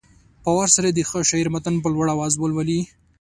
په 0.43 0.49
وار 0.55 0.69
سره 0.75 0.87
دې 0.89 1.03
د 1.05 1.07
ښه 1.09 1.19
شاعر 1.29 1.47
متن 1.53 1.75
په 1.83 1.87
لوړ 1.93 2.07
اواز 2.15 2.33
ولولي. 2.37 2.81